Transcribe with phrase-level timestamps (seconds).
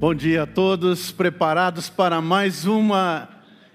[0.00, 3.28] Bom dia a todos, preparados para mais uma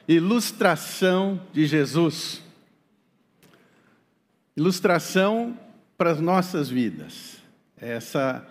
[0.08, 2.42] ilustração de Jesus.
[4.58, 5.56] Ilustração
[5.96, 7.38] para as nossas vidas.
[7.80, 8.44] Essa,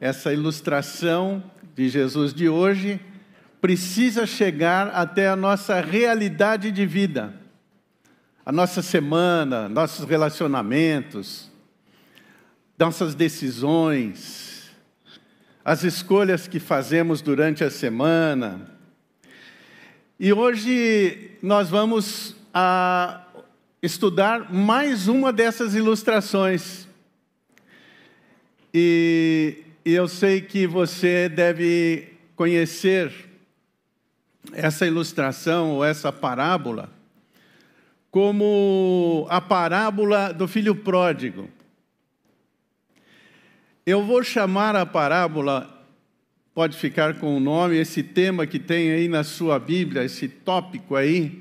[0.00, 1.42] essa ilustração
[1.74, 3.00] de Jesus de hoje
[3.60, 7.34] precisa chegar até a nossa realidade de vida,
[8.44, 11.50] a nossa semana, nossos relacionamentos,
[12.78, 14.55] nossas decisões,
[15.66, 18.70] as escolhas que fazemos durante a semana.
[20.16, 23.40] E hoje nós vamos a, ah,
[23.82, 26.86] estudar mais uma dessas ilustrações.
[28.72, 33.12] E, e eu sei que você deve conhecer
[34.52, 36.92] essa ilustração ou essa parábola
[38.08, 41.55] como a parábola do filho pródigo.
[43.86, 45.86] Eu vou chamar a parábola,
[46.52, 50.96] pode ficar com o nome, esse tema que tem aí na sua Bíblia, esse tópico
[50.96, 51.40] aí,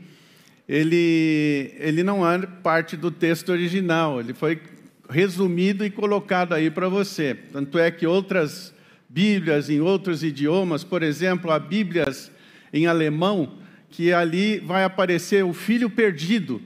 [0.69, 4.61] ele, ele não é parte do texto original, ele foi
[5.09, 7.33] resumido e colocado aí para você.
[7.33, 8.71] Tanto é que outras
[9.09, 12.31] Bíblias em outros idiomas, por exemplo, há Bíblias
[12.71, 13.57] em alemão,
[13.89, 16.61] que ali vai aparecer o filho perdido.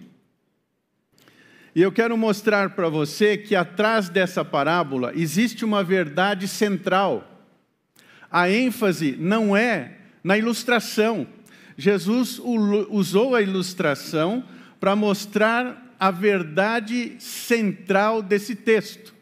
[1.80, 7.40] E eu quero mostrar para você que atrás dessa parábola existe uma verdade central.
[8.30, 11.26] A ênfase não é na ilustração.
[11.78, 12.38] Jesus
[12.90, 14.44] usou a ilustração
[14.78, 19.16] para mostrar a verdade central desse texto.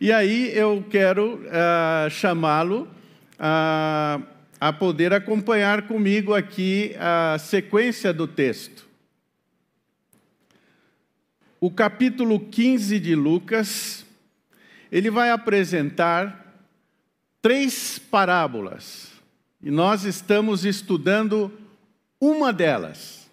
[0.00, 2.82] E aí eu quero uh, chamá-lo
[3.40, 4.22] uh,
[4.60, 8.91] a poder acompanhar comigo aqui a sequência do texto
[11.62, 14.04] o capítulo 15 de Lucas,
[14.90, 16.58] ele vai apresentar
[17.40, 19.12] três parábolas.
[19.62, 21.56] E nós estamos estudando
[22.20, 23.30] uma delas.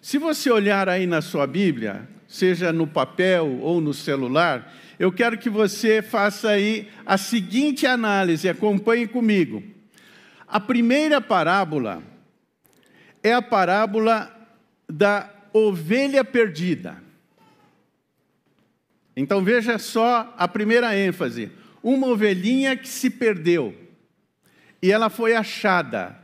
[0.00, 5.36] Se você olhar aí na sua Bíblia, seja no papel ou no celular, eu quero
[5.36, 9.62] que você faça aí a seguinte análise, acompanhe comigo.
[10.48, 12.02] A primeira parábola
[13.22, 14.34] é a parábola
[14.88, 17.09] da ovelha perdida.
[19.20, 23.76] Então veja só a primeira ênfase: uma ovelhinha que se perdeu
[24.82, 26.16] e ela foi achada.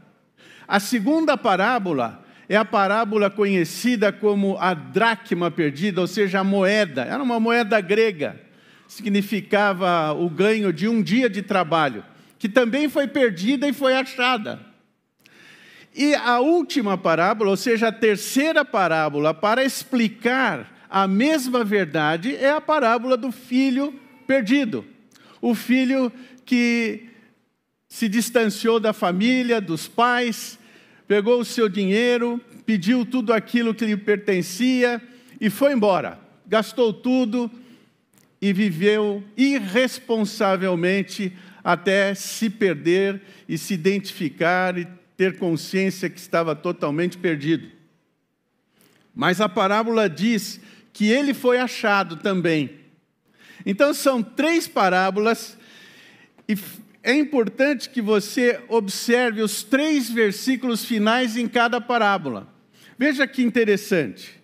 [0.67, 7.03] A segunda parábola é a parábola conhecida como a dracma perdida, ou seja, a moeda.
[7.03, 8.41] Era uma moeda grega,
[8.89, 12.03] significava o ganho de um dia de trabalho,
[12.39, 14.59] que também foi perdida e foi achada.
[15.95, 22.51] E a última parábola, ou seja, a terceira parábola, para explicar a mesma verdade é
[22.51, 23.95] a parábola do filho
[24.27, 24.85] perdido.
[25.41, 26.13] O filho
[26.45, 27.09] que
[27.89, 30.59] se distanciou da família, dos pais,
[31.07, 35.01] pegou o seu dinheiro, pediu tudo aquilo que lhe pertencia
[35.41, 36.19] e foi embora.
[36.47, 37.51] Gastou tudo
[38.41, 41.33] e viveu irresponsavelmente
[41.63, 44.87] até se perder e se identificar e
[45.17, 47.69] ter consciência que estava totalmente perdido.
[49.15, 50.61] Mas a parábola diz
[50.97, 52.71] que ele foi achado também.
[53.67, 55.59] Então são três parábolas
[56.49, 56.57] e
[57.03, 62.49] é importante que você observe os três versículos finais em cada parábola.
[62.99, 64.41] Veja que interessante.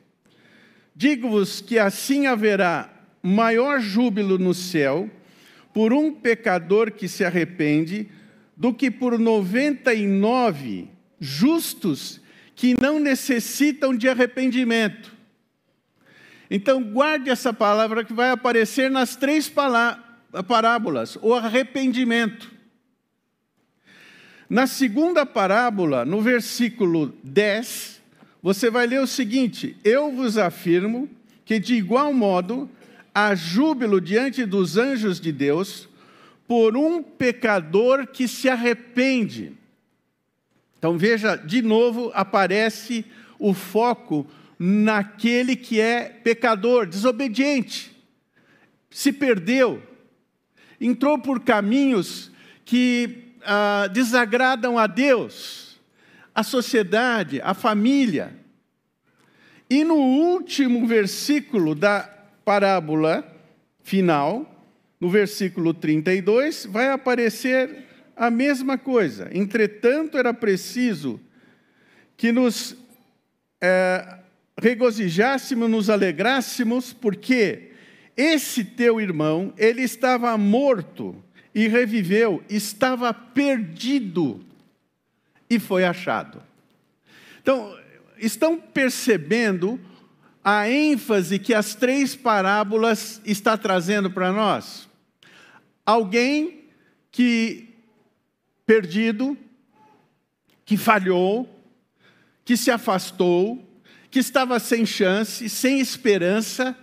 [0.95, 5.09] Digo-vos que assim haverá maior júbilo no céu
[5.73, 8.11] por um pecador que se arrepende
[8.55, 10.87] do que por 99
[11.19, 12.21] justos
[12.55, 15.12] que não necessitam de arrependimento.
[16.55, 19.51] Então, guarde essa palavra que vai aparecer nas três
[20.47, 22.53] parábolas: o arrependimento.
[24.51, 28.03] Na segunda parábola, no versículo 10,
[28.43, 31.09] você vai ler o seguinte: Eu vos afirmo
[31.43, 32.69] que, de igual modo,
[33.15, 35.89] há júbilo diante dos anjos de Deus
[36.47, 39.55] por um pecador que se arrepende.
[40.79, 43.07] Então veja, de novo aparece
[43.39, 44.27] o foco
[44.65, 47.91] naquele que é pecador, desobediente,
[48.89, 49.83] se perdeu,
[50.81, 52.31] entrou por caminhos
[52.65, 55.81] que ah, desagradam a Deus,
[56.33, 58.37] a sociedade, a família.
[59.69, 62.09] E no último versículo da
[62.45, 63.27] parábola
[63.83, 64.65] final,
[65.01, 67.85] no versículo 32, vai aparecer
[68.15, 69.29] a mesma coisa.
[69.33, 71.21] Entretanto, era preciso
[72.17, 72.77] que nos
[73.61, 74.22] é,
[74.59, 77.73] regozijássemos, nos alegrássemos, porque
[78.17, 81.23] esse teu irmão, ele estava morto
[81.55, 84.45] e reviveu, estava perdido
[85.49, 86.43] e foi achado.
[87.41, 87.77] Então,
[88.19, 89.81] estão percebendo
[90.45, 94.89] a ênfase que as três parábolas está trazendo para nós?
[95.85, 96.65] Alguém
[97.11, 97.69] que
[98.65, 99.37] perdido,
[100.65, 101.49] que falhou,
[102.45, 103.72] que se afastou,
[104.13, 106.77] que estava sem chance, sem esperança,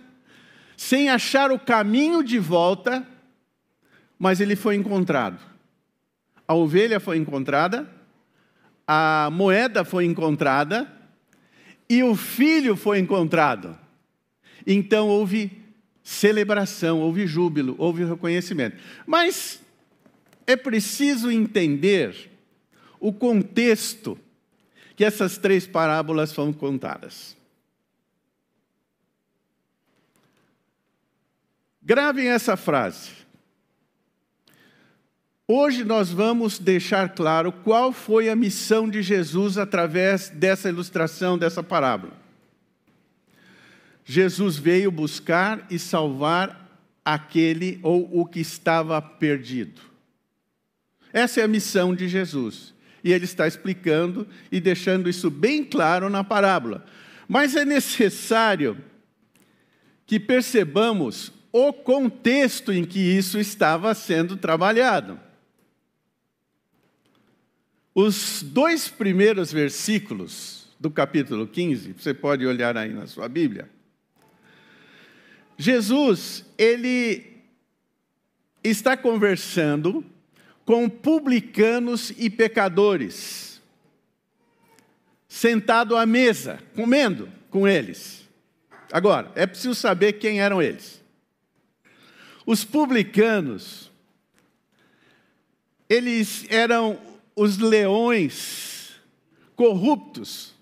[0.76, 3.06] sem achar o caminho de volta,
[4.18, 5.40] mas ele foi encontrado.
[6.46, 7.88] A ovelha foi encontrada,
[8.84, 10.92] a moeda foi encontrada
[11.88, 13.78] e o filho foi encontrado.
[14.66, 15.52] Então houve
[16.02, 18.76] celebração, houve júbilo, houve reconhecimento.
[19.06, 19.62] Mas
[20.48, 22.28] é preciso entender
[22.98, 24.18] o contexto
[25.00, 27.34] que essas três parábolas foram contadas.
[31.80, 33.08] Gravem essa frase.
[35.48, 41.62] Hoje nós vamos deixar claro qual foi a missão de Jesus através dessa ilustração, dessa
[41.62, 42.12] parábola.
[44.04, 49.80] Jesus veio buscar e salvar aquele ou o que estava perdido.
[51.10, 52.74] Essa é a missão de Jesus.
[53.02, 56.84] E ele está explicando e deixando isso bem claro na parábola.
[57.28, 58.76] Mas é necessário
[60.06, 65.18] que percebamos o contexto em que isso estava sendo trabalhado.
[67.94, 73.68] Os dois primeiros versículos do capítulo 15, você pode olhar aí na sua Bíblia.
[75.58, 77.36] Jesus, ele
[78.64, 80.04] está conversando
[80.64, 83.60] com publicanos e pecadores,
[85.28, 88.28] sentado à mesa, comendo com eles.
[88.92, 91.00] Agora, é preciso saber quem eram eles.
[92.44, 93.90] Os publicanos,
[95.88, 97.00] eles eram
[97.36, 99.00] os leões
[99.54, 100.54] corruptos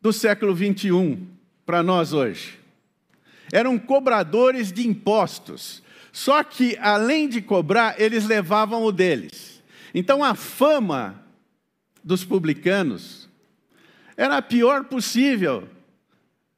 [0.00, 1.26] do século 21
[1.64, 2.58] para nós hoje.
[3.52, 5.82] Eram cobradores de impostos,
[6.16, 9.62] só que, além de cobrar, eles levavam o deles.
[9.92, 11.22] Então, a fama
[12.02, 13.28] dos publicanos
[14.16, 15.68] era a pior possível.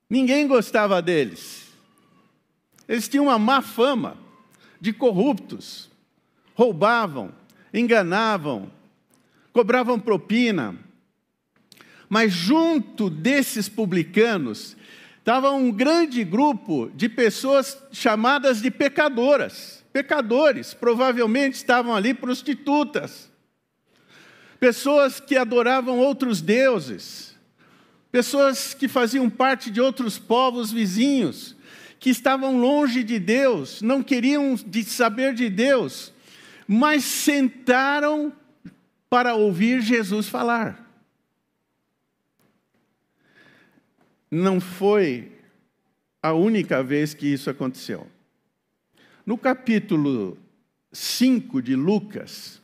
[0.08, 1.72] Ninguém gostava deles.
[2.86, 4.16] Eles tinham uma má fama
[4.80, 5.90] de corruptos,
[6.54, 7.32] roubavam,
[7.74, 8.70] enganavam,
[9.52, 10.76] cobravam propina.
[12.08, 14.76] Mas junto desses publicanos
[15.28, 19.84] estava um grande grupo de pessoas chamadas de pecadoras.
[19.92, 23.30] Pecadores, provavelmente estavam ali prostitutas.
[24.58, 27.36] Pessoas que adoravam outros deuses.
[28.10, 31.54] Pessoas que faziam parte de outros povos vizinhos,
[32.00, 36.10] que estavam longe de Deus, não queriam saber de Deus,
[36.66, 38.32] mas sentaram
[39.10, 40.87] para ouvir Jesus falar.
[44.30, 45.32] Não foi
[46.22, 48.06] a única vez que isso aconteceu.
[49.24, 50.38] No capítulo
[50.92, 52.60] 5 de Lucas,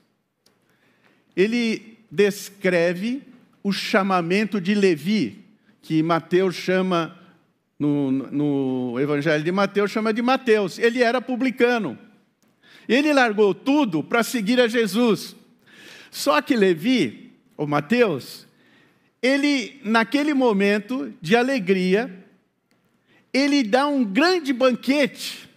[1.37, 3.23] ele descreve
[3.63, 5.45] o chamamento de Levi,
[5.83, 7.19] que Mateus chama,
[7.79, 10.79] no, no Evangelho de Mateus, chama de Mateus.
[10.79, 11.99] Ele era publicano.
[12.89, 15.35] Ele largou tudo para seguir a Jesus.
[16.11, 18.47] Só que Levi, ou Mateus,
[19.25, 22.15] ele, naquele momento de alegria,
[23.33, 25.49] ele dá um grande banquete.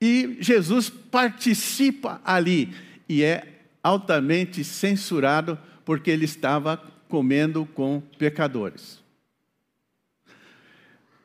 [0.00, 2.74] E Jesus participa ali.
[3.06, 9.04] E é altamente censurado porque ele estava comendo com pecadores.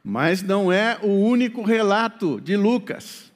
[0.04, 3.32] Mas não é o único relato de Lucas.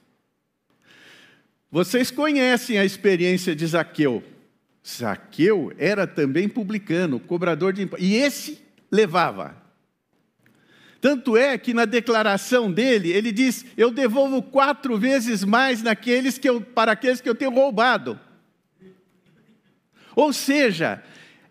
[1.70, 4.22] Vocês conhecem a experiência de Zaqueu.
[4.86, 8.06] Zaqueu era também publicano, cobrador de impostos.
[8.06, 9.56] E esse levava.
[11.00, 16.48] Tanto é que na declaração dele, ele diz: Eu devolvo quatro vezes mais naqueles que
[16.48, 18.18] eu, para aqueles que eu tenho roubado.
[20.14, 21.02] Ou seja,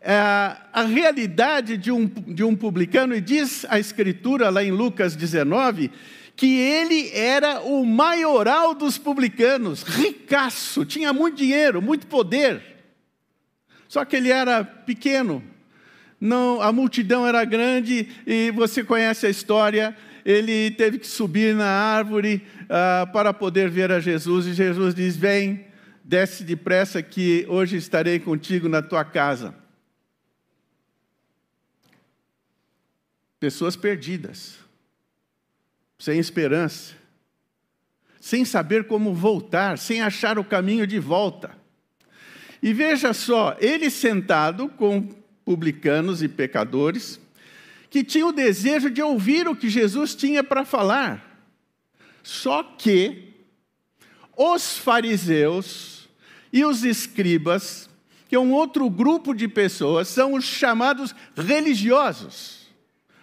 [0.01, 5.15] é, a realidade de um, de um publicano, e diz a Escritura lá em Lucas
[5.15, 5.91] 19,
[6.35, 12.74] que ele era o maioral dos publicanos, ricaço, tinha muito dinheiro, muito poder.
[13.87, 15.43] Só que ele era pequeno,
[16.19, 19.95] não, a multidão era grande e você conhece a história.
[20.25, 25.15] Ele teve que subir na árvore ah, para poder ver a Jesus e Jesus diz:
[25.15, 25.67] Vem,
[26.03, 29.53] desce depressa que hoje estarei contigo na tua casa.
[33.39, 34.57] Pessoas perdidas,
[35.99, 36.95] sem esperança,
[38.19, 41.64] sem saber como voltar, sem achar o caminho de volta.
[42.65, 45.07] E veja só, ele sentado com
[45.45, 47.19] publicanos e pecadores,
[47.91, 51.45] que tinham o desejo de ouvir o que Jesus tinha para falar.
[52.23, 53.35] Só que
[54.35, 56.09] os fariseus
[56.51, 57.87] e os escribas,
[58.27, 62.67] que é um outro grupo de pessoas, são os chamados religiosos,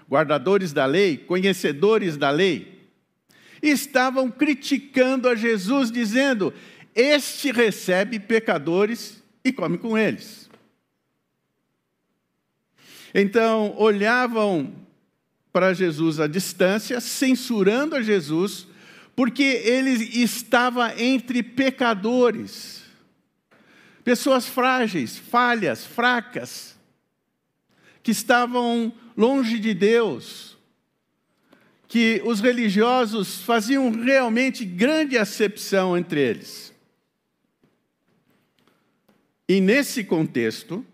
[0.09, 2.81] guardadores da lei, conhecedores da lei
[3.61, 6.55] estavam criticando a Jesus, dizendo:
[6.95, 10.49] Este recebe pecadores e come com eles.
[13.15, 14.75] Então, olhavam
[15.53, 18.67] para Jesus à distância, censurando a Jesus,
[19.15, 19.91] porque ele
[20.23, 22.83] estava entre pecadores,
[24.03, 26.79] pessoas frágeis, falhas, fracas,
[28.03, 30.53] que estavam longe de Deus
[31.93, 36.72] que os religiosos faziam realmente grande acepção entre eles.
[39.49, 40.85] E nesse contexto,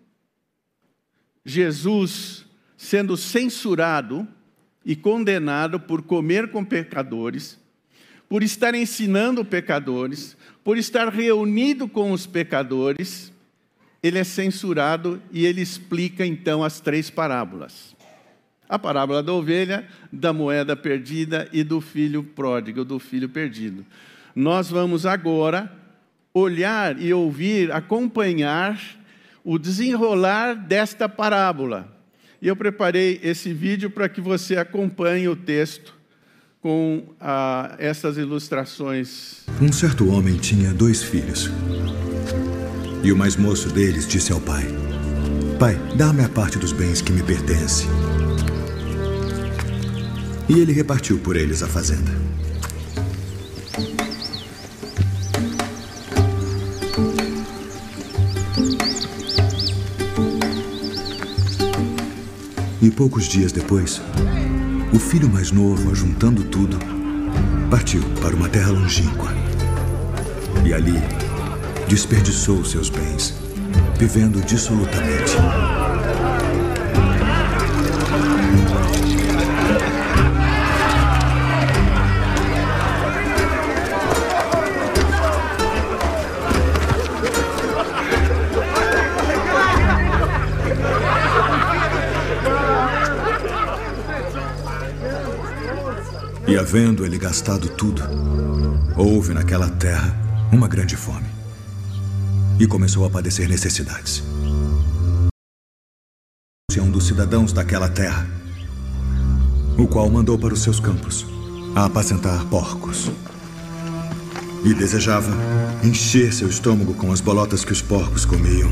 [1.44, 4.26] Jesus sendo censurado
[4.84, 7.58] e condenado por comer com pecadores,
[8.28, 13.32] por estar ensinando pecadores, por estar reunido com os pecadores,
[14.02, 17.96] ele é censurado e ele explica então as três parábolas
[18.68, 23.84] a parábola da ovelha, da moeda perdida e do filho pródigo, do filho perdido.
[24.36, 25.72] Nós vamos agora
[26.38, 28.80] olhar e ouvir, acompanhar
[29.44, 31.96] o desenrolar desta parábola.
[32.40, 35.94] E eu preparei esse vídeo para que você acompanhe o texto
[36.60, 39.44] com ah, essas ilustrações.
[39.60, 41.50] Um certo homem tinha dois filhos.
[43.02, 44.64] E o mais moço deles disse ao pai:
[45.58, 47.86] Pai, dá-me a parte dos bens que me pertence.
[50.48, 52.27] E ele repartiu por eles a fazenda.
[62.88, 64.00] E poucos dias depois,
[64.94, 66.78] o filho mais novo, ajuntando tudo,
[67.70, 69.28] partiu para uma terra longínqua.
[70.64, 70.94] E ali
[71.86, 73.34] desperdiçou seus bens,
[73.98, 75.36] vivendo dissolutamente.
[96.56, 98.02] Havendo ele gastado tudo,
[98.96, 100.16] houve naquela terra
[100.52, 101.26] uma grande fome.
[102.58, 104.22] E começou a padecer necessidades.
[106.80, 108.26] Um dos cidadãos daquela terra,
[109.76, 111.26] o qual mandou para os seus campos
[111.74, 113.10] a apacentar porcos.
[114.64, 115.30] E desejava
[115.84, 118.70] encher seu estômago com as bolotas que os porcos comiam.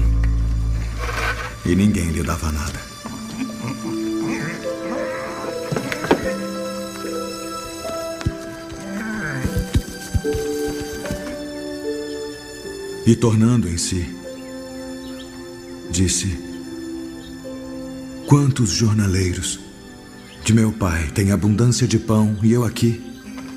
[1.64, 2.86] E ninguém lhe dava nada.
[13.06, 14.04] E tornando em si,
[15.90, 16.36] disse:
[18.26, 19.60] Quantos jornaleiros
[20.44, 23.00] de meu pai têm abundância de pão e eu aqui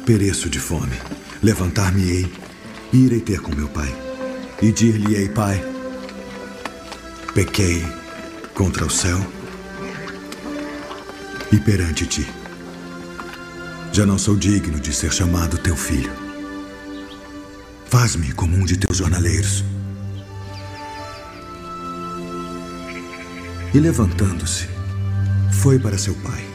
[0.05, 0.95] pereço de fome.
[1.41, 2.31] Levantar-me-ei
[2.91, 3.95] e irei ter com meu pai.
[4.61, 5.63] E dir-lhe-ei, pai:
[7.33, 7.83] Pequei
[8.53, 9.19] contra o céu
[11.51, 12.27] e perante ti.
[13.91, 16.18] Já não sou digno de ser chamado teu filho.
[17.89, 19.65] Faz-me como um de teus jornaleiros.
[23.73, 24.67] E levantando-se,
[25.51, 26.45] foi para seu pai.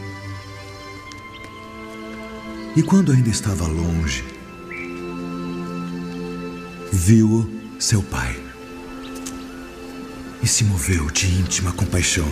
[2.77, 4.25] E quando ainda estava longe,
[6.93, 7.51] viu-o
[7.81, 8.41] seu pai.
[10.41, 12.29] E se moveu de íntima compaixão.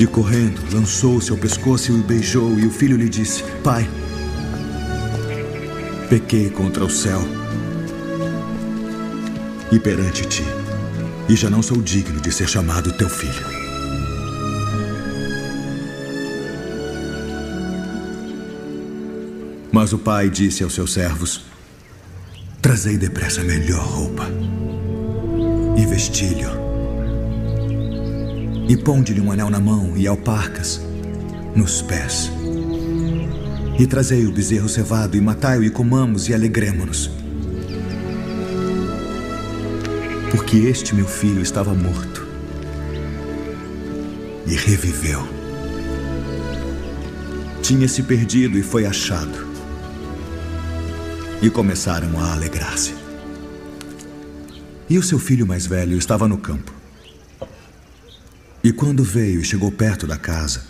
[0.00, 3.88] E correndo, lançou-se ao pescoço e o beijou, e o filho lhe disse: Pai,
[6.08, 7.43] pequei contra o céu
[9.74, 10.44] e perante ti,
[11.28, 13.44] e já não sou digno de ser chamado teu filho.
[19.72, 21.46] Mas o pai disse aos seus servos:
[22.62, 24.28] Trazei depressa a melhor roupa
[25.76, 26.50] e vestilho,
[28.68, 30.80] e ponde-lhe um anel na mão e alparcas
[31.56, 32.30] nos pés.
[33.76, 37.23] E trazei o bezerro cevado e matai-o e comamos e alegremo-nos.
[40.34, 42.26] Porque este meu filho estava morto
[44.44, 45.22] e reviveu.
[47.62, 49.54] Tinha se perdido e foi achado.
[51.40, 52.94] e começaram a alegrar-se.
[54.90, 56.72] E o seu filho mais velho estava no campo.
[58.62, 60.64] E quando veio e chegou perto da casa,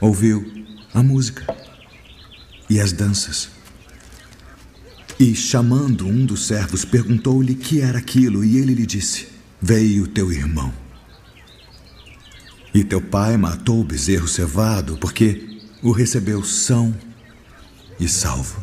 [0.00, 0.44] ouviu
[0.92, 1.46] a música
[2.68, 3.59] e as danças.
[5.20, 9.28] E, chamando um dos servos, perguntou-lhe que era aquilo, e ele lhe disse:
[9.60, 10.72] Veio teu irmão.
[12.72, 16.96] E teu pai matou o bezerro cevado, porque o recebeu são
[18.00, 18.58] e salvo.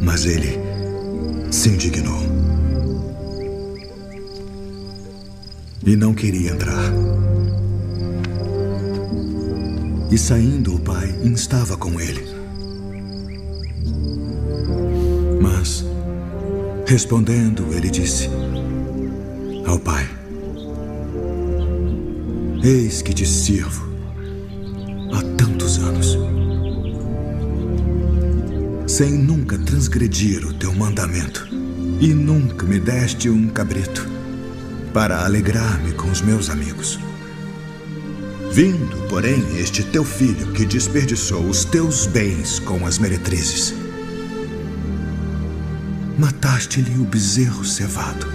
[0.00, 0.56] Mas ele
[1.50, 2.22] se indignou
[5.84, 6.92] e não queria entrar.
[10.08, 12.31] E saindo, o pai instava com ele.
[15.42, 15.84] Mas,
[16.86, 18.30] respondendo, ele disse
[19.66, 20.08] ao pai:
[22.62, 23.92] Eis que te sirvo
[25.12, 26.16] há tantos anos,
[28.86, 31.48] sem nunca transgredir o teu mandamento,
[32.00, 34.08] e nunca me deste um cabrito
[34.94, 37.00] para alegrar-me com os meus amigos.
[38.52, 43.81] Vindo, porém, este teu filho que desperdiçou os teus bens com as meretrizes,
[46.18, 48.26] mataste-lhe o bezerro cevado.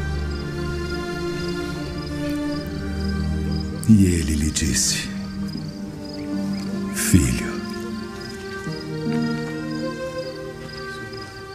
[3.90, 5.10] E ele lhe disse:
[6.94, 7.62] Filho,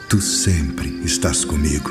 [0.08, 1.90] tu sempre estás comigo.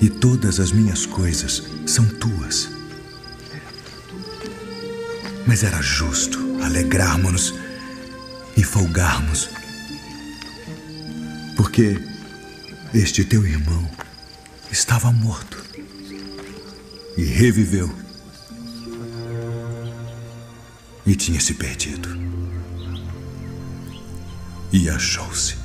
[0.00, 2.68] E todas as minhas coisas são tuas.
[5.44, 7.54] Mas era justo alegrarmos-nos
[8.56, 9.57] e folgarmos.
[11.78, 11.96] Porque
[12.92, 13.88] este teu irmão
[14.68, 15.64] estava morto
[17.16, 17.88] e reviveu.
[21.06, 22.08] E tinha se perdido.
[24.72, 25.56] E achou-se.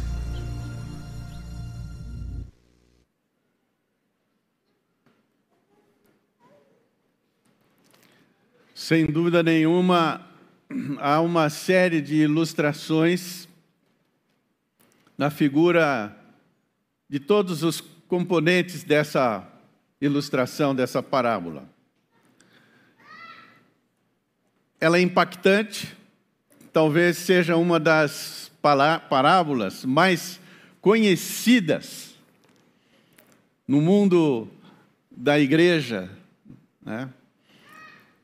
[8.75, 10.21] Sem dúvida nenhuma,
[10.99, 13.47] há uma série de ilustrações
[15.23, 16.13] na figura
[17.07, 19.47] de todos os componentes dessa
[20.01, 21.63] ilustração, dessa parábola.
[24.81, 25.95] Ela é impactante,
[26.73, 30.41] talvez seja uma das parábolas mais
[30.81, 32.13] conhecidas
[33.65, 34.49] no mundo
[35.09, 36.11] da igreja,
[36.81, 37.09] né?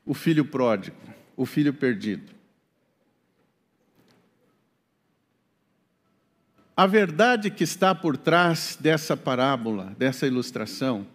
[0.04, 0.98] o filho pródigo,
[1.34, 2.30] o filho perdido.
[6.80, 11.06] A verdade que está por trás dessa parábola, dessa ilustração,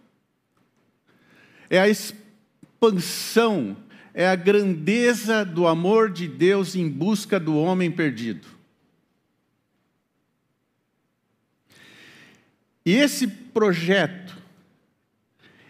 [1.68, 3.76] é a expansão,
[4.14, 8.46] é a grandeza do amor de Deus em busca do homem perdido.
[12.84, 14.36] E esse projeto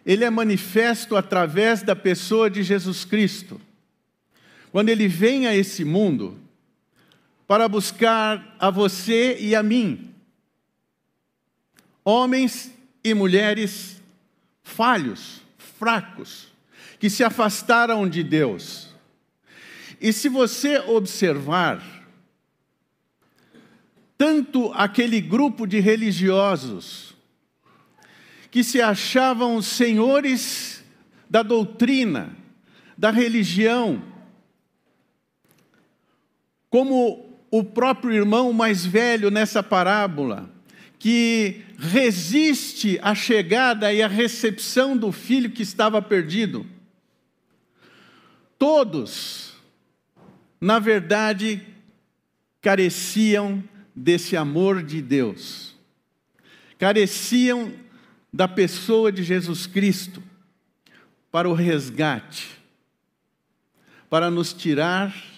[0.05, 3.59] ele é manifesto através da pessoa de Jesus Cristo.
[4.71, 6.39] Quando ele vem a esse mundo
[7.47, 10.13] para buscar a você e a mim,
[12.05, 12.73] homens
[13.05, 14.03] e mulheres
[14.63, 16.49] falhos, fracos,
[16.99, 18.95] que se afastaram de Deus.
[20.01, 21.83] E se você observar,
[24.19, 27.15] tanto aquele grupo de religiosos
[28.51, 30.83] que se achavam senhores
[31.29, 32.35] da doutrina,
[32.97, 34.03] da religião,
[36.71, 40.51] como o próprio irmão mais velho nessa parábola,
[40.99, 46.67] que resiste à chegada e à recepção do filho que estava perdido.
[48.59, 49.53] Todos,
[50.61, 51.61] na verdade,
[52.61, 53.63] careciam
[53.95, 55.75] desse amor de Deus,
[56.79, 57.73] careciam
[58.33, 60.23] da pessoa de Jesus Cristo
[61.31, 62.49] para o resgate,
[64.09, 65.36] para nos tirar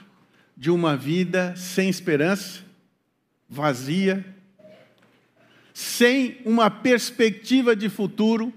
[0.58, 2.64] de uma vida sem esperança,
[3.48, 4.26] vazia,
[5.72, 8.52] sem uma perspectiva de futuro,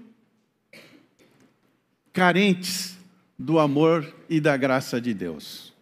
[2.12, 2.98] carentes
[3.38, 5.72] do amor e da graça de Deus.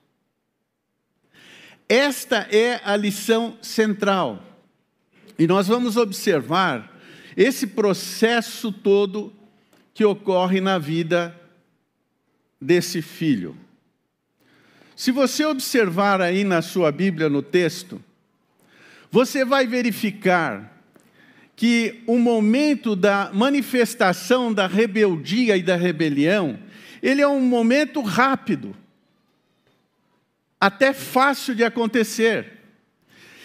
[1.89, 4.45] Esta é a lição central.
[5.39, 7.01] E nós vamos observar
[7.35, 9.33] esse processo todo
[9.95, 11.35] que ocorre na vida
[12.61, 13.57] desse filho.
[15.01, 18.05] Se você observar aí na sua Bíblia, no texto,
[19.11, 20.79] você vai verificar
[21.57, 26.59] que o momento da manifestação da rebeldia e da rebelião,
[27.03, 28.77] ele é um momento rápido.
[30.61, 32.59] até fácil de acontecer.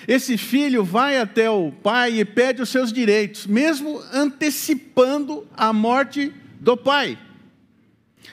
[0.05, 6.33] Esse filho vai até o pai e pede os seus direitos, mesmo antecipando a morte
[6.59, 7.17] do pai.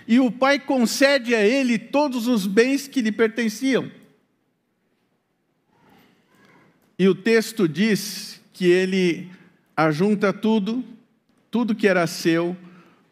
[0.06, 3.90] E o pai concede a ele todos os bens que lhe pertenciam.
[6.98, 9.30] E o texto diz que ele
[9.76, 10.84] ajunta tudo,
[11.50, 12.56] tudo que era seu,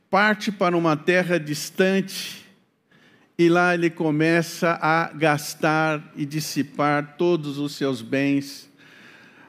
[0.08, 2.40] parte para uma terra distante
[3.40, 8.68] e lá ele começa a gastar e dissipar todos os seus bens.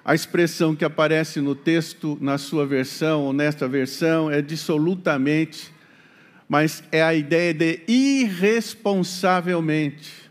[0.05, 5.73] A expressão que aparece no texto, na sua versão ou nesta versão, é dissolutamente,
[6.51, 10.29] mas é a ideia de irresponsavelmente.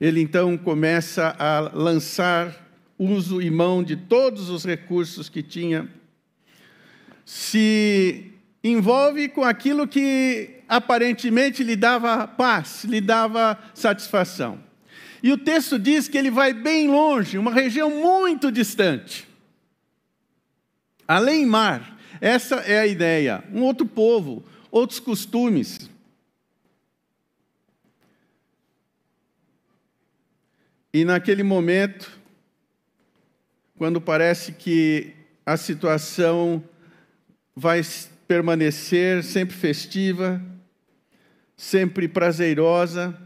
[0.00, 2.66] Ele então começa a lançar
[2.98, 5.88] uso e mão de todos os recursos que tinha.
[7.24, 8.32] Se
[8.64, 14.58] envolve com aquilo que aparentemente lhe dava paz, lhe dava satisfação.
[15.22, 19.28] E o texto diz que ele vai bem longe, uma região muito distante.
[21.06, 23.44] Além mar, essa é a ideia.
[23.52, 25.90] Um outro povo, outros costumes.
[30.92, 32.10] E naquele momento,
[33.76, 35.12] quando parece que
[35.44, 36.64] a situação
[37.54, 37.82] vai
[38.26, 40.42] permanecer sempre festiva,
[41.56, 43.16] sempre prazerosa,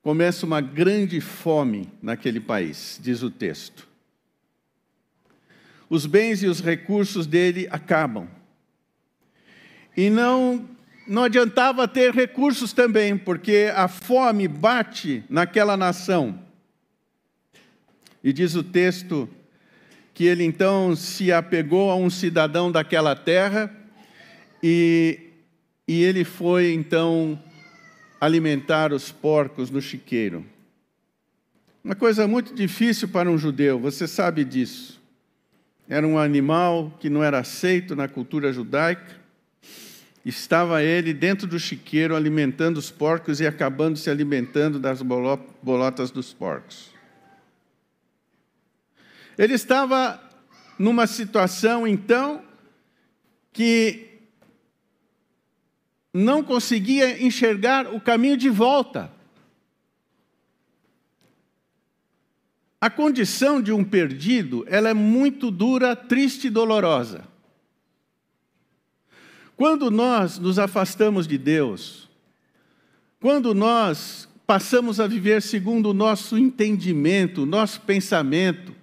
[0.00, 3.88] começa uma grande fome naquele país, diz o texto.
[5.88, 8.28] Os bens e os recursos dele acabam.
[9.96, 10.68] E não
[11.06, 16.38] não adiantava ter recursos também, porque a fome bate naquela nação.
[18.22, 19.28] E diz o texto
[20.14, 23.74] que ele então se apegou a um cidadão daquela terra
[24.62, 25.18] e,
[25.88, 27.38] e ele foi então
[28.20, 30.46] alimentar os porcos no chiqueiro.
[31.82, 35.02] Uma coisa muito difícil para um judeu, você sabe disso.
[35.88, 39.21] Era um animal que não era aceito na cultura judaica.
[40.24, 46.32] Estava ele dentro do chiqueiro alimentando os porcos e acabando se alimentando das bolotas dos
[46.32, 46.90] porcos.
[49.36, 50.22] Ele estava
[50.78, 52.42] numa situação, então,
[53.52, 54.10] que
[56.14, 59.10] não conseguia enxergar o caminho de volta.
[62.80, 67.31] A condição de um perdido, ela é muito dura, triste e dolorosa.
[69.56, 72.08] Quando nós nos afastamos de Deus,
[73.20, 78.74] quando nós passamos a viver segundo o nosso entendimento, nosso pensamento,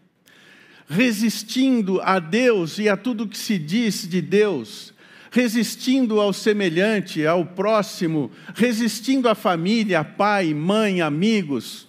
[0.88, 4.94] resistindo a Deus e a tudo que se diz de Deus,
[5.32, 11.88] resistindo ao semelhante, ao próximo, resistindo à família, pai, mãe, amigos.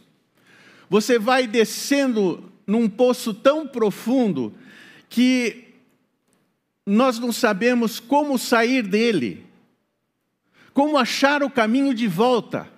[0.91, 4.53] Você vai descendo num poço tão profundo
[5.09, 5.70] que
[6.87, 9.47] nós não sabemos como sair dele,
[10.73, 12.69] como achar o caminho de volta.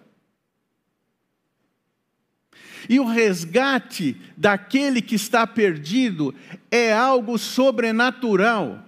[2.88, 6.34] E o resgate daquele que está perdido
[6.70, 8.84] é algo sobrenatural.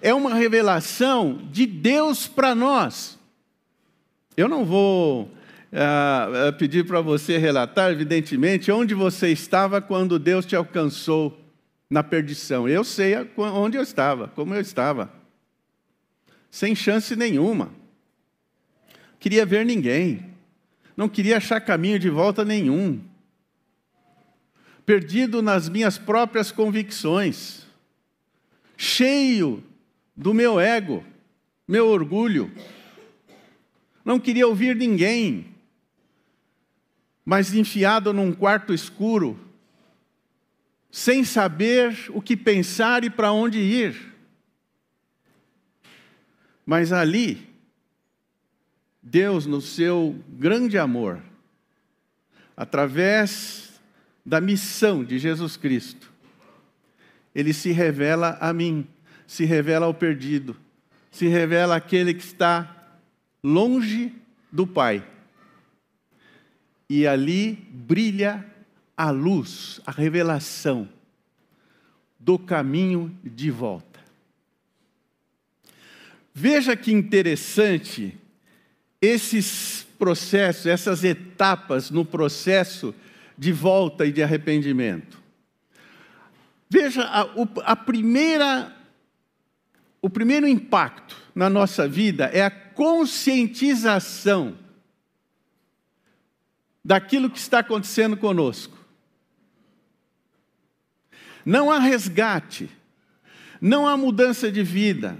[0.00, 3.18] É uma revelação de Deus para nós.
[4.36, 5.30] Eu não vou
[5.72, 11.38] uh, pedir para você relatar, evidentemente, onde você estava quando Deus te alcançou
[11.92, 12.68] na perdição.
[12.68, 15.12] Eu sei onde eu estava, como eu estava.
[16.50, 17.70] Sem chance nenhuma.
[19.20, 20.32] Queria ver ninguém
[20.96, 23.00] não queria achar caminho de volta nenhum,
[24.84, 27.66] perdido nas minhas próprias convicções,
[28.76, 29.62] cheio
[30.16, 31.04] do meu ego,
[31.66, 32.52] meu orgulho,
[34.04, 35.46] não queria ouvir ninguém,
[37.24, 39.38] mas enfiado num quarto escuro,
[40.92, 44.12] sem saber o que pensar e para onde ir.
[46.66, 47.48] Mas ali,
[49.02, 51.22] Deus, no seu grande amor,
[52.54, 53.80] através
[54.24, 56.12] da missão de Jesus Cristo,
[57.34, 58.86] ele se revela a mim,
[59.26, 60.54] se revela ao perdido,
[61.10, 62.98] se revela àquele que está
[63.42, 64.14] longe
[64.52, 65.04] do Pai.
[66.86, 68.51] E ali brilha
[68.96, 70.88] a luz, a revelação
[72.18, 74.00] do caminho de volta.
[76.34, 78.16] Veja que interessante
[79.00, 82.94] esses processos, essas etapas no processo
[83.36, 85.20] de volta e de arrependimento.
[86.70, 87.26] Veja, a,
[87.64, 88.74] a primeira,
[90.00, 94.56] o primeiro impacto na nossa vida é a conscientização
[96.84, 98.81] daquilo que está acontecendo conosco.
[101.44, 102.68] Não há resgate,
[103.60, 105.16] não há mudança de vida,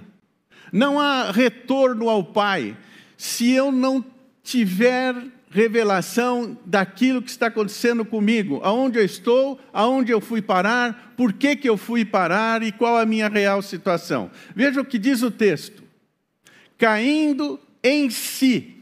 [0.72, 2.76] não há retorno ao Pai,
[3.16, 4.04] se eu não
[4.42, 5.14] tiver
[5.52, 11.54] revelação daquilo que está acontecendo comigo, aonde eu estou, aonde eu fui parar, por que,
[11.54, 14.30] que eu fui parar e qual a minha real situação.
[14.56, 15.82] Veja o que diz o texto:
[16.78, 18.76] caindo em si.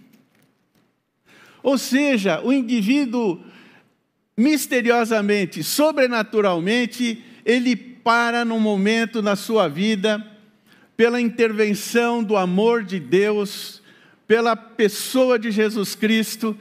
[1.62, 3.40] Ou seja, o indivíduo
[4.36, 10.24] misteriosamente, sobrenaturalmente, ele para num momento na sua vida,
[10.96, 13.82] pela intervenção do amor de Deus,
[14.26, 16.56] pela pessoa de Jesus Cristo,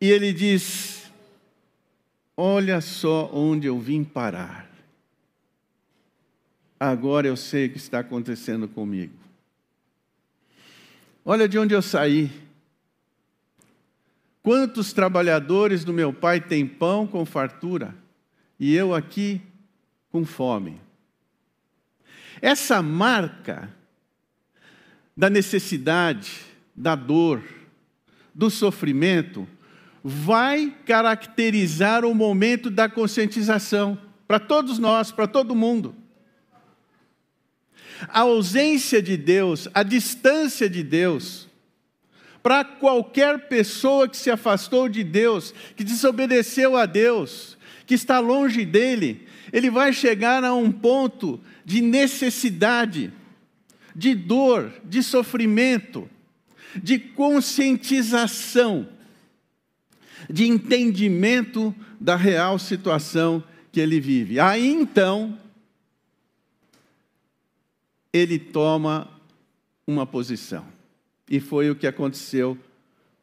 [0.00, 1.10] e ele diz:
[2.36, 4.70] Olha só onde eu vim parar.
[6.78, 9.14] Agora eu sei o que está acontecendo comigo.
[11.24, 12.30] Olha de onde eu saí.
[14.42, 17.94] Quantos trabalhadores do meu pai têm pão com fartura
[18.58, 19.40] e eu aqui
[20.12, 20.78] com fome?
[22.40, 23.74] Essa marca
[25.16, 26.30] da necessidade,
[26.76, 27.42] da dor,
[28.34, 29.48] do sofrimento,
[30.04, 35.94] vai caracterizar o momento da conscientização para todos nós, para todo mundo.
[38.08, 41.48] A ausência de Deus, a distância de Deus,
[42.42, 48.64] para qualquer pessoa que se afastou de Deus, que desobedeceu a Deus, que está longe
[48.64, 53.12] dele, ele vai chegar a um ponto de necessidade,
[53.94, 56.08] de dor, de sofrimento,
[56.82, 58.88] de conscientização,
[60.30, 64.40] de entendimento da real situação que ele vive.
[64.40, 65.38] Aí então,
[68.12, 69.08] ele toma
[69.86, 70.66] uma posição.
[71.28, 72.58] E foi o que aconteceu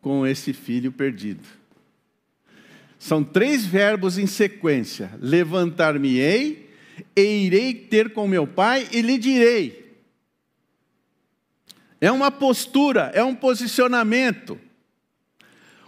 [0.01, 1.58] com esse filho perdido.
[2.99, 6.69] São três verbos em sequência: levantar-me-ei,
[7.15, 9.95] e irei ter com meu pai e lhe direi.
[12.01, 14.59] É uma postura, é um posicionamento.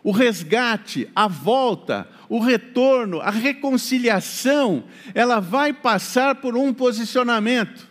[0.04, 7.88] O resgate, a volta, o retorno, a reconciliação, ela vai passar por um posicionamento.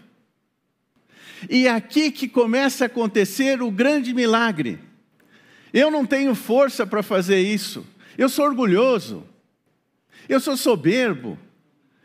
[1.48, 4.78] E é aqui que começa a acontecer o grande milagre.
[5.72, 7.86] Eu não tenho força para fazer isso.
[8.16, 9.24] Eu sou orgulhoso.
[10.28, 11.38] Eu sou soberbo.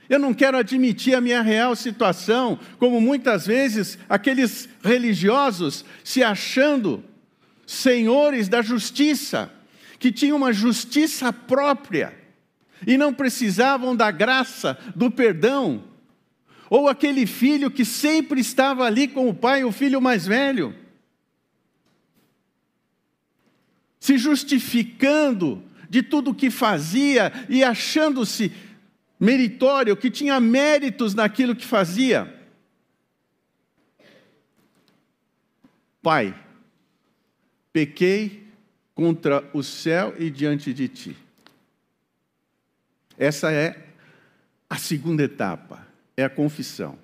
[0.10, 7.04] Eu não quero admitir a minha real situação, como muitas vezes aqueles religiosos se achando
[7.66, 9.52] senhores da justiça,
[9.98, 12.14] que tinham uma justiça própria
[12.86, 15.84] e não precisavam da graça, do perdão
[16.70, 20.76] ou aquele filho que sempre estava ali com o pai, o filho mais velho,
[24.00, 25.64] se justificando
[25.96, 28.52] de tudo o que fazia e achando-se
[29.18, 32.38] meritório, que tinha méritos naquilo que fazia.
[36.04, 36.38] Pai,
[37.72, 38.46] pequei
[38.94, 41.16] contra o céu e diante de ti.
[43.18, 43.88] Essa é
[44.70, 47.00] a segunda etapa é a confissão.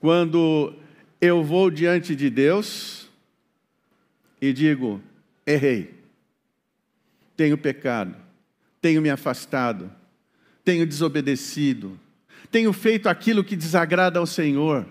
[0.00, 0.74] Quando
[1.20, 3.08] eu vou diante de Deus
[4.40, 5.00] e digo:
[5.46, 6.03] errei,
[7.36, 8.16] tenho pecado,
[8.80, 9.90] tenho me afastado,
[10.64, 11.98] tenho desobedecido,
[12.50, 14.86] tenho feito aquilo que desagrada ao Senhor,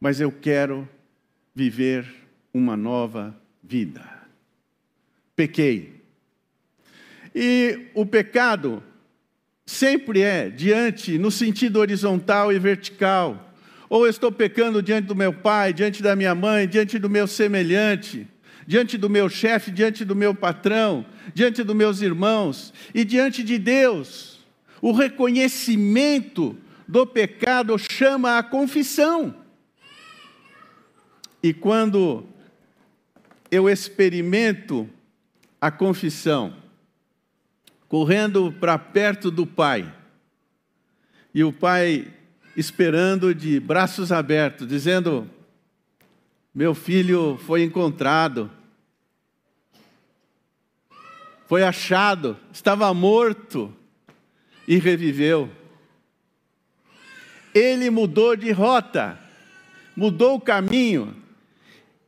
[0.00, 0.88] mas eu quero
[1.54, 2.06] viver
[2.52, 4.02] uma nova vida.
[5.36, 6.02] Pequei.
[7.34, 8.82] E o pecado
[9.64, 13.54] sempre é diante, no sentido horizontal e vertical.
[13.88, 17.26] Ou eu estou pecando diante do meu pai, diante da minha mãe, diante do meu
[17.26, 18.26] semelhante,
[18.72, 21.04] diante do meu chefe, diante do meu patrão,
[21.34, 24.40] diante dos meus irmãos e diante de Deus.
[24.80, 26.56] O reconhecimento
[26.88, 29.34] do pecado chama a confissão.
[31.42, 32.24] E quando
[33.50, 34.88] eu experimento
[35.60, 36.56] a confissão,
[37.86, 39.94] correndo para perto do pai.
[41.34, 42.10] E o pai
[42.56, 45.28] esperando de braços abertos, dizendo:
[46.54, 48.50] Meu filho foi encontrado,
[51.52, 53.70] foi achado, estava morto
[54.66, 55.50] e reviveu.
[57.54, 59.18] Ele mudou de rota,
[59.94, 61.14] mudou o caminho,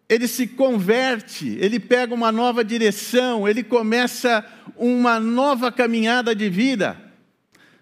[0.09, 4.43] ele se converte, ele pega uma nova direção, ele começa
[4.79, 6.99] uma nova caminhada de vida.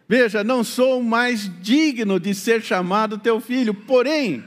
[0.09, 4.43] Veja, não sou mais digno de ser chamado teu filho, porém,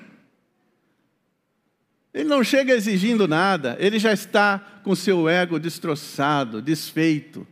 [2.15, 7.45] Ele não chega exigindo nada, ele já está com seu ego destroçado, desfeito.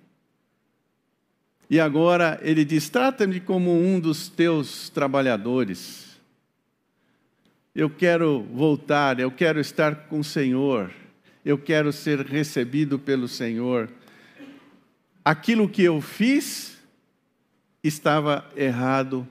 [1.70, 6.18] E agora ele diz: trata-me como um dos teus trabalhadores.
[7.76, 10.90] Eu quero voltar, eu quero estar com o Senhor,
[11.44, 13.90] eu quero ser recebido pelo Senhor.
[15.26, 16.78] Aquilo que eu fiz
[17.84, 19.28] estava errado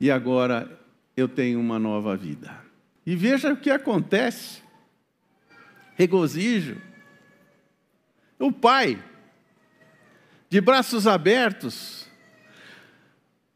[0.00, 0.68] e agora
[1.16, 2.67] eu tenho uma nova vida.
[3.08, 4.60] E veja o que acontece.
[5.96, 6.76] Regozijo.
[8.38, 9.02] O pai,
[10.50, 12.06] de braços abertos,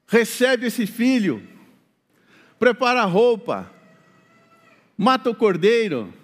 [0.06, 1.46] recebe esse filho,
[2.58, 3.70] prepara a roupa,
[4.96, 6.14] mata o cordeiro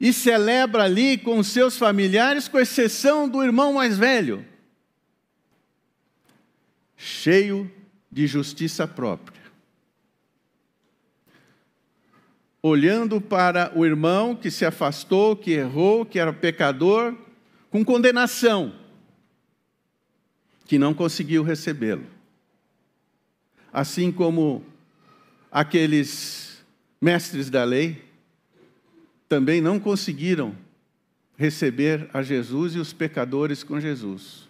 [0.00, 4.44] e celebra ali com seus familiares, com exceção do irmão mais velho,
[6.96, 7.70] cheio
[8.10, 9.43] de justiça própria.
[12.66, 17.14] Olhando para o irmão que se afastou, que errou, que era pecador,
[17.68, 18.74] com condenação,
[20.64, 22.06] que não conseguiu recebê-lo.
[23.70, 24.64] Assim como
[25.52, 26.64] aqueles
[26.98, 28.02] mestres da lei
[29.28, 30.56] também não conseguiram
[31.36, 34.48] receber a Jesus e os pecadores com Jesus,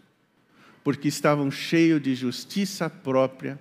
[0.84, 3.58] porque estavam cheios de justiça própria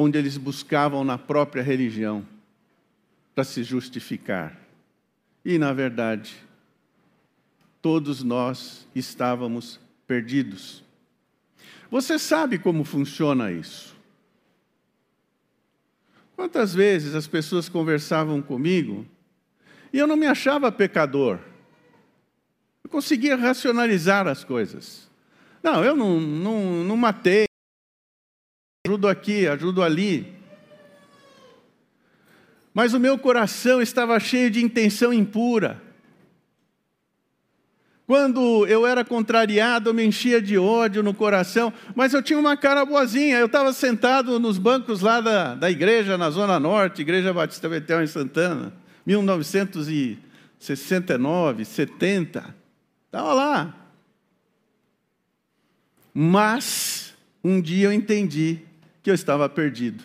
[0.00, 2.26] onde eles buscavam na própria religião
[3.34, 4.58] para se justificar.
[5.44, 6.34] E, na verdade,
[7.82, 10.82] todos nós estávamos perdidos.
[11.90, 13.94] Você sabe como funciona isso?
[16.34, 19.06] Quantas vezes as pessoas conversavam comigo
[19.92, 21.38] e eu não me achava pecador?
[22.82, 25.10] Eu conseguia racionalizar as coisas.
[25.62, 27.49] Não, eu não, não, não matei,
[28.90, 30.34] ajudo aqui, ajudo ali.
[32.74, 35.80] Mas o meu coração estava cheio de intenção impura.
[38.04, 42.56] Quando eu era contrariado, eu me enchia de ódio no coração, mas eu tinha uma
[42.56, 43.38] cara boazinha.
[43.38, 48.02] Eu estava sentado nos bancos lá da, da igreja, na Zona Norte, Igreja Batista Betel
[48.02, 48.72] em Santana,
[49.06, 52.56] 1969, 70.
[53.06, 53.72] Estava lá.
[56.12, 58.68] Mas, um dia eu entendi
[59.02, 60.04] que eu estava perdido.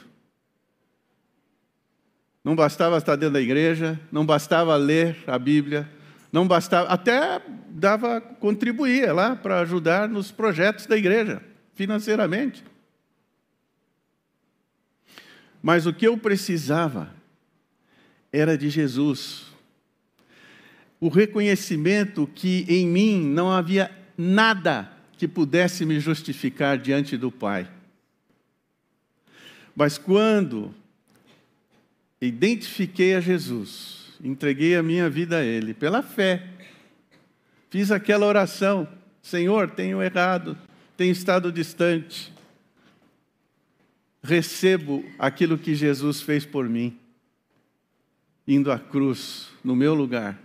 [2.43, 5.89] Não bastava estar dentro da igreja, não bastava ler a Bíblia,
[6.31, 11.41] não bastava, até dava, contribuía lá para ajudar nos projetos da igreja,
[11.73, 12.63] financeiramente.
[15.61, 17.09] Mas o que eu precisava
[18.31, 19.45] era de Jesus.
[20.99, 27.67] O reconhecimento que em mim não havia nada que pudesse me justificar diante do Pai.
[29.75, 30.73] Mas quando
[32.21, 36.47] identifiquei a Jesus, entreguei a minha vida a Ele, pela fé,
[37.69, 38.87] fiz aquela oração:
[39.21, 40.57] Senhor, tenho errado,
[40.95, 42.33] tenho estado distante,
[44.23, 46.97] recebo aquilo que Jesus fez por mim,
[48.47, 50.39] indo à cruz no meu lugar.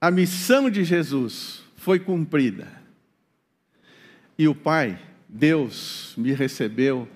[0.00, 2.82] A missão de Jesus foi cumprida.
[4.36, 4.98] E o Pai
[5.36, 7.08] Deus me recebeu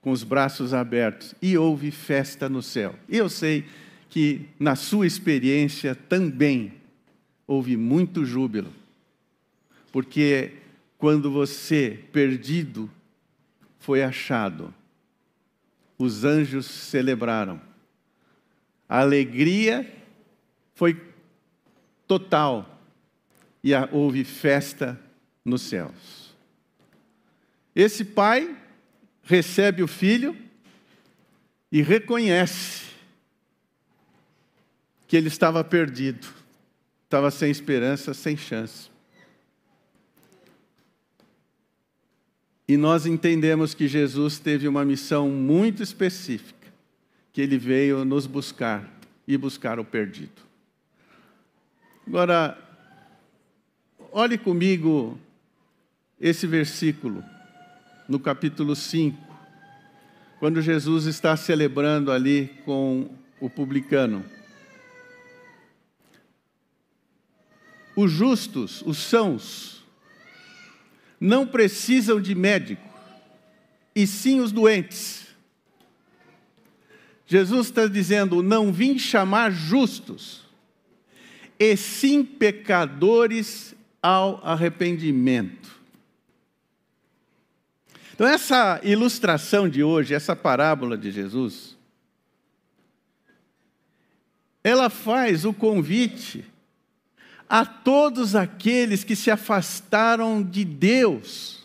[0.00, 2.94] com os braços abertos e houve festa no céu.
[3.06, 3.66] E eu sei
[4.08, 6.72] que na sua experiência também
[7.46, 8.72] houve muito júbilo,
[9.92, 10.54] porque
[10.96, 12.90] quando você, perdido,
[13.78, 14.72] foi achado,
[15.98, 17.60] os anjos celebraram.
[18.88, 19.92] A alegria
[20.74, 20.98] foi
[22.08, 22.80] total
[23.62, 24.98] e houve festa
[25.44, 26.21] nos céus.
[27.74, 28.54] Esse pai
[29.22, 30.36] recebe o filho
[31.70, 32.82] e reconhece
[35.08, 36.26] que ele estava perdido,
[37.04, 38.90] estava sem esperança, sem chance.
[42.68, 46.72] E nós entendemos que Jesus teve uma missão muito específica,
[47.32, 48.88] que ele veio nos buscar
[49.26, 50.42] e buscar o perdido.
[52.06, 52.58] Agora,
[54.10, 55.18] olhe comigo
[56.20, 57.24] esse versículo
[58.08, 59.16] no capítulo 5,
[60.38, 63.08] quando Jesus está celebrando ali com
[63.40, 64.24] o publicano.
[67.94, 69.84] Os justos, os sãos,
[71.20, 72.88] não precisam de médico,
[73.94, 75.28] e sim os doentes.
[77.26, 80.42] Jesus está dizendo: não vim chamar justos,
[81.58, 85.81] e sim pecadores ao arrependimento.
[88.22, 91.76] Então, essa ilustração de hoje, essa parábola de Jesus,
[94.62, 96.44] ela faz o convite
[97.48, 101.64] a todos aqueles que se afastaram de Deus,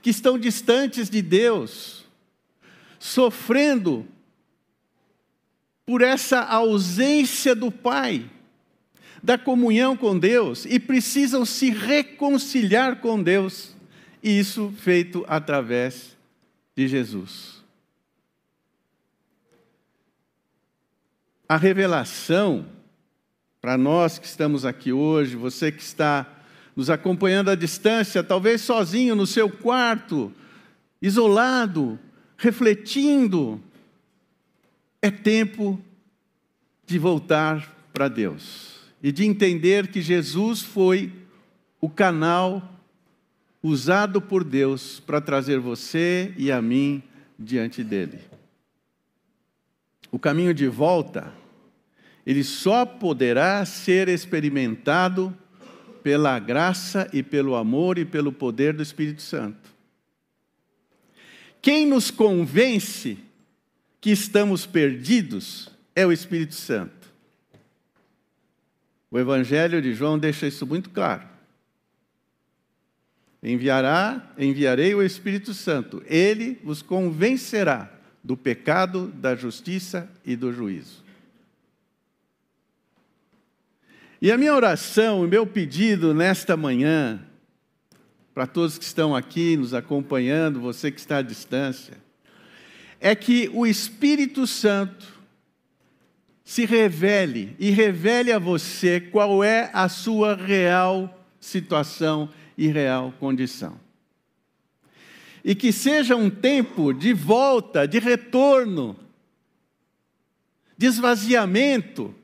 [0.00, 2.06] que estão distantes de Deus,
[2.96, 4.06] sofrendo
[5.84, 8.30] por essa ausência do Pai,
[9.20, 13.74] da comunhão com Deus, e precisam se reconciliar com Deus,
[14.22, 16.16] isso feito através
[16.76, 17.60] de Jesus.
[21.50, 22.64] a revelação
[23.60, 26.24] para nós que estamos aqui hoje, você que está
[26.76, 30.32] nos acompanhando à distância, talvez sozinho no seu quarto,
[31.02, 31.98] isolado,
[32.36, 33.60] refletindo,
[35.02, 35.82] é tempo
[36.86, 41.12] de voltar para Deus e de entender que Jesus foi
[41.80, 42.79] o canal
[43.62, 47.02] usado por Deus para trazer você e a mim
[47.38, 48.20] diante dele.
[50.10, 51.32] O caminho de volta
[52.26, 55.36] ele só poderá ser experimentado
[56.02, 59.70] pela graça e pelo amor e pelo poder do Espírito Santo.
[61.60, 63.18] Quem nos convence
[64.00, 67.10] que estamos perdidos é o Espírito Santo.
[69.10, 71.28] O Evangelho de João deixa isso muito claro.
[73.42, 76.02] Enviará, enviarei o Espírito Santo.
[76.06, 77.90] Ele vos convencerá
[78.22, 81.02] do pecado, da justiça e do juízo.
[84.20, 87.24] E a minha oração, o meu pedido nesta manhã,
[88.34, 91.94] para todos que estão aqui nos acompanhando, você que está à distância,
[93.00, 95.18] é que o Espírito Santo
[96.44, 102.28] se revele e revele a você qual é a sua real situação
[102.60, 103.80] e real condição.
[105.42, 108.94] E que seja um tempo de volta, de retorno,
[110.76, 112.14] de esvaziamento,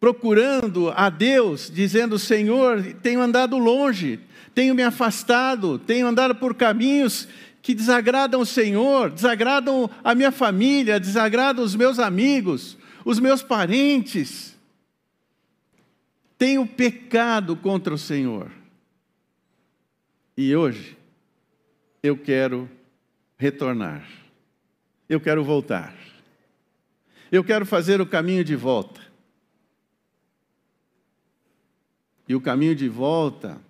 [0.00, 4.18] procurando a Deus, dizendo: Senhor, tenho andado longe,
[4.52, 7.28] tenho me afastado, tenho andado por caminhos
[7.62, 14.58] que desagradam o Senhor, desagradam a minha família, desagradam os meus amigos, os meus parentes.
[16.36, 18.57] Tenho pecado contra o Senhor.
[20.40, 20.96] E hoje
[22.00, 22.70] eu quero
[23.36, 24.08] retornar.
[25.08, 25.96] Eu quero voltar.
[27.32, 29.00] Eu quero fazer o caminho de volta.
[32.28, 33.60] E o caminho de volta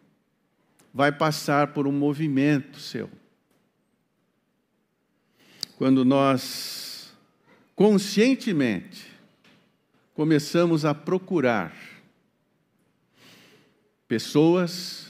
[0.92, 3.10] vai passar por um movimento seu.
[5.78, 7.16] Quando nós
[7.74, 9.10] conscientemente
[10.12, 11.74] começamos a procurar
[14.06, 15.07] pessoas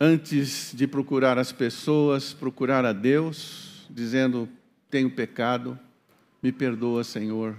[0.00, 4.48] antes de procurar as pessoas, procurar a Deus, dizendo:
[4.90, 5.78] tenho pecado,
[6.42, 7.54] me perdoa, Senhor,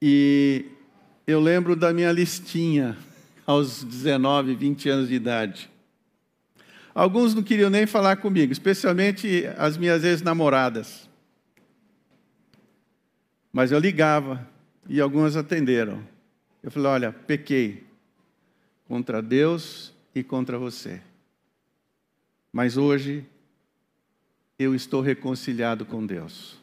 [0.00, 0.66] e
[1.26, 2.96] eu lembro da minha listinha
[3.44, 5.70] aos 19, 20 anos de idade.
[6.94, 11.08] Alguns não queriam nem falar comigo, especialmente as minhas ex-namoradas.
[13.52, 14.46] Mas eu ligava
[14.88, 16.00] e algumas atenderam.
[16.62, 17.87] Eu falei: olha, pequei
[18.88, 21.00] contra Deus e contra você.
[22.50, 23.24] Mas hoje
[24.58, 26.58] eu estou reconciliado com Deus.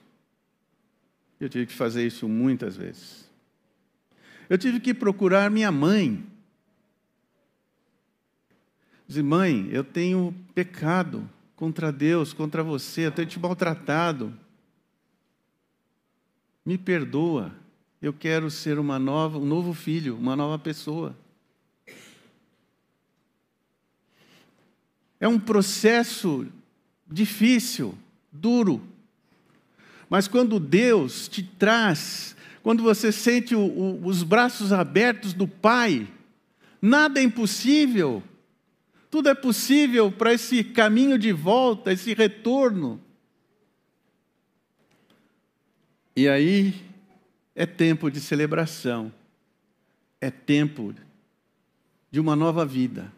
[1.39, 3.29] Eu tive que fazer isso muitas vezes.
[4.49, 6.25] Eu tive que procurar minha mãe.
[9.07, 14.33] Dizer, mãe, eu tenho pecado contra Deus, contra você, eu tenho te maltratado.
[16.65, 17.53] Me perdoa.
[18.01, 21.15] Eu quero ser uma nova, um novo filho, uma nova pessoa.
[25.25, 26.45] É um processo
[27.07, 27.97] difícil,
[28.31, 28.79] duro.
[30.07, 36.07] Mas quando Deus te traz quando você sente o, o, os braços abertos do Pai,
[36.79, 38.21] nada é impossível.
[39.09, 43.01] Tudo é possível para esse caminho de volta, esse retorno.
[46.15, 46.85] E aí
[47.55, 49.11] é tempo de celebração,
[50.21, 50.93] é tempo
[52.11, 53.11] de uma nova vida,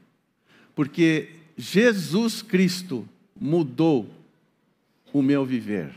[0.73, 3.07] porque Jesus Cristo
[3.39, 4.13] mudou
[5.11, 5.91] o meu viver,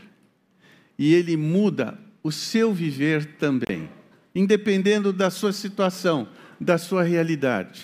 [0.97, 3.89] e Ele muda o seu viver também,
[4.33, 6.27] independendo da sua situação,
[6.59, 7.83] da sua realidade.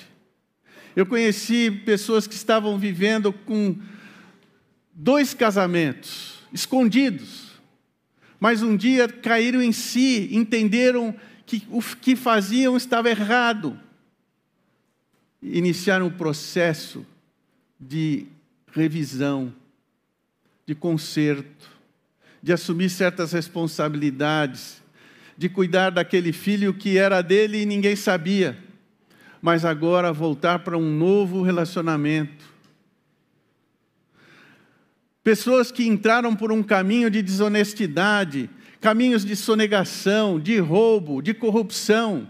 [0.95, 3.75] Eu conheci pessoas que estavam vivendo com
[4.91, 7.51] dois casamentos, escondidos,
[8.39, 11.15] mas um dia caíram em si, entenderam
[11.45, 13.79] que o que faziam estava errado.
[15.39, 17.05] iniciar um processo
[17.79, 18.25] de
[18.71, 19.53] revisão,
[20.65, 21.69] de conserto,
[22.41, 24.81] de assumir certas responsabilidades,
[25.37, 28.57] de cuidar daquele filho que era dele e ninguém sabia,
[29.41, 32.45] mas agora voltar para um novo relacionamento.
[35.23, 38.49] Pessoas que entraram por um caminho de desonestidade,
[38.79, 42.29] caminhos de sonegação, de roubo, de corrupção.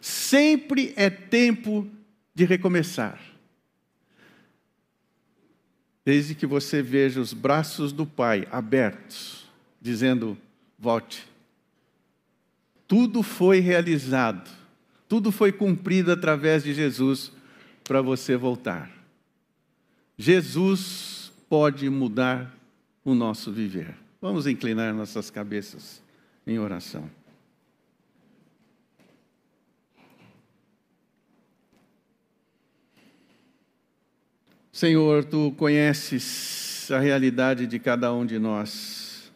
[0.00, 1.88] Sempre é tempo
[2.34, 3.18] de recomeçar.
[6.06, 9.44] Desde que você veja os braços do Pai abertos,
[9.82, 10.38] dizendo:
[10.78, 11.26] volte.
[12.86, 14.48] Tudo foi realizado,
[15.08, 17.32] tudo foi cumprido através de Jesus
[17.82, 18.88] para você voltar.
[20.16, 22.56] Jesus pode mudar
[23.04, 23.92] o nosso viver.
[24.22, 26.00] Vamos inclinar nossas cabeças
[26.46, 27.10] em oração.
[34.76, 39.32] Senhor, tu conheces a realidade de cada um de nós.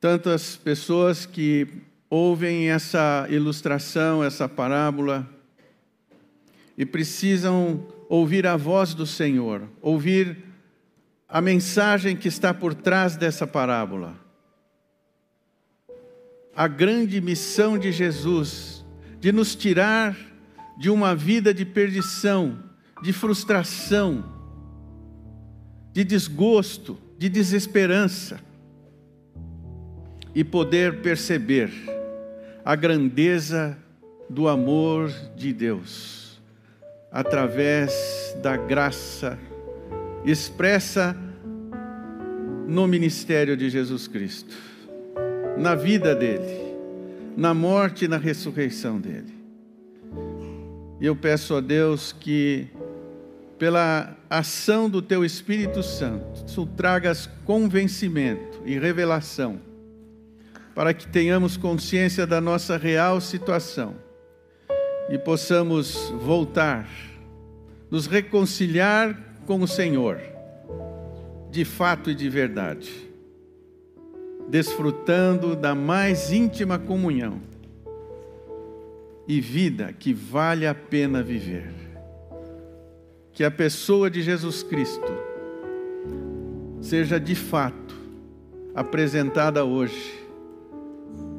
[0.00, 1.68] Tantas pessoas que
[2.08, 5.28] ouvem essa ilustração, essa parábola,
[6.74, 10.38] e precisam ouvir a voz do Senhor, ouvir
[11.28, 14.18] a mensagem que está por trás dessa parábola.
[16.54, 18.82] A grande missão de Jesus
[19.20, 20.16] de nos tirar
[20.76, 22.58] de uma vida de perdição,
[23.02, 24.24] de frustração,
[25.92, 28.38] de desgosto, de desesperança,
[30.34, 31.70] e poder perceber
[32.62, 33.78] a grandeza
[34.28, 36.38] do amor de Deus,
[37.10, 39.38] através da graça
[40.26, 41.16] expressa
[42.66, 44.54] no ministério de Jesus Cristo,
[45.56, 46.76] na vida dele,
[47.36, 49.35] na morte e na ressurreição dele.
[51.00, 52.68] E eu peço a Deus que,
[53.58, 59.60] pela ação do Teu Espírito Santo, Tu tragas convencimento e revelação,
[60.74, 63.94] para que tenhamos consciência da nossa real situação
[65.10, 66.88] e possamos voltar,
[67.90, 69.16] nos reconciliar
[69.46, 70.18] com o Senhor,
[71.50, 72.90] de fato e de verdade,
[74.48, 77.40] desfrutando da mais íntima comunhão
[79.28, 81.72] e vida que vale a pena viver.
[83.32, 85.12] Que a pessoa de Jesus Cristo
[86.80, 87.94] seja de fato
[88.74, 90.14] apresentada hoje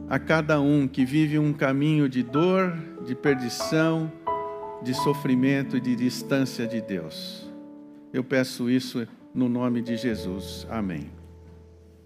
[0.10, 2.74] a cada um que vive um caminho de dor,
[3.06, 4.12] de perdição,
[4.82, 7.50] de sofrimento e de distância de Deus.
[8.14, 10.66] Eu peço isso no nome de Jesus.
[10.70, 11.17] Amém.